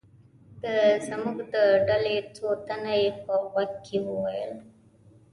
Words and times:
د 0.63 0.65
زموږ 1.07 1.37
د 1.53 1.55
ډلې 1.87 2.17
څو 2.35 2.47
تنه 2.67 2.93
یې 3.01 3.09
په 3.23 3.33
غوږ 3.49 3.71
کې 3.85 3.97
و 4.05 4.11
ویل. 4.23 4.53